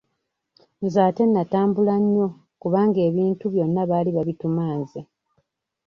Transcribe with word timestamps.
Nze 0.83 0.99
ate 1.07 1.23
nnatambula 1.27 1.95
nnyo 2.01 2.27
kubanga 2.61 2.99
ebintu 3.09 3.45
byonna 3.53 3.81
baali 3.89 4.09
babituma 4.17 4.63
nze. 4.81 5.01